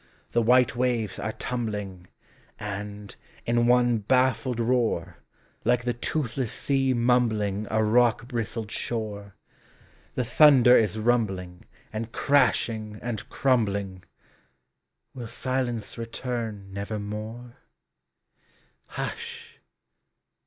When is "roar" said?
4.59-5.17